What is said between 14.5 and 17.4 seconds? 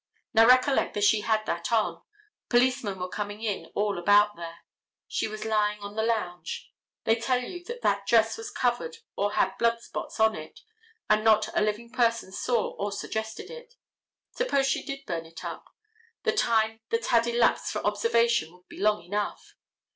she did burn it up—the time that had